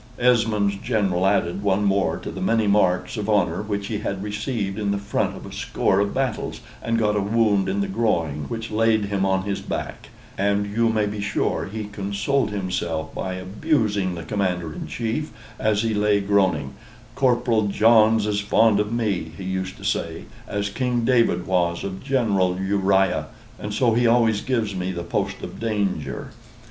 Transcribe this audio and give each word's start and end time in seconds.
Esmond's 0.17 0.73
General 0.77 1.27
added 1.27 1.61
one 1.61 1.83
more 1.83 2.17
to 2.17 2.31
the 2.31 2.41
many 2.41 2.65
marks 2.65 3.17
of 3.17 3.29
honor 3.29 3.61
which 3.61 3.85
he 3.85 3.99
had 3.99 4.23
received 4.23 4.79
in 4.79 4.89
the 4.89 4.97
front 4.97 5.37
of 5.37 5.45
a 5.45 5.51
score 5.53 5.99
of 5.99 6.11
battles, 6.11 6.59
and 6.81 6.97
got 6.97 7.15
a 7.15 7.21
wound 7.21 7.69
in 7.69 7.81
the 7.81 7.87
groin, 7.87 8.45
which 8.47 8.71
laid 8.71 9.05
him 9.05 9.27
on 9.27 9.43
his 9.43 9.61
back; 9.61 10.09
and 10.39 10.65
you 10.75 10.89
may 10.89 11.05
be 11.05 11.21
sure 11.21 11.65
he 11.71 11.83
consoled 11.83 12.49
himself 12.49 13.13
by 13.13 13.35
abusing 13.35 14.15
the 14.15 14.23
Commander 14.23 14.73
in 14.73 14.87
Chief, 14.87 15.31
as 15.59 15.83
he 15.83 15.93
lay 15.93 16.19
groaning, 16.19 16.73
"Corporal 17.13 17.67
John's 17.67 18.25
as 18.25 18.39
fond 18.39 18.79
of 18.79 18.91
me," 18.91 19.31
he 19.37 19.43
used 19.43 19.77
to 19.77 19.83
say, 19.83 20.23
"as 20.47 20.69
King 20.69 21.05
David 21.05 21.45
was 21.45 21.83
of 21.83 22.03
General 22.03 22.59
Uriah; 22.59 23.27
and 23.59 23.71
so 23.71 23.93
he 23.93 24.07
always 24.07 24.41
gives 24.41 24.73
me 24.75 24.91
the 24.91 25.03
post 25.03 25.43
of 25.43 25.59
danger." 25.59 26.31